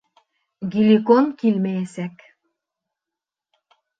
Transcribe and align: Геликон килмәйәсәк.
Геликон 0.75 1.27
килмәйәсәк. 1.41 2.25